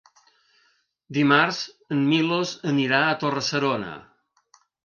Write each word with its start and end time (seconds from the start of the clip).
Dimarts 1.17 1.59
en 1.97 2.01
Milos 2.13 2.57
anirà 2.75 3.05
a 3.11 3.15
Torre-serona. 3.25 3.93